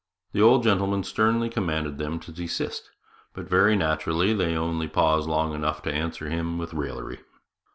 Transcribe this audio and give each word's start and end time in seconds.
The 0.31 0.41
old 0.41 0.63
gentleman 0.63 1.03
sternly 1.03 1.47
commanded 1.47 1.99
them 1.99 2.19
to 2.21 2.31
desist, 2.31 2.89
but, 3.35 3.47
very 3.47 3.75
naturally, 3.75 4.33
they 4.33 4.55
only 4.55 4.87
paused 4.87 5.29
long 5.29 5.53
enough 5.53 5.83
to 5.83 5.93
answer 5.93 6.27
him 6.27 6.57
with 6.57 6.73
raillery. 6.73 7.19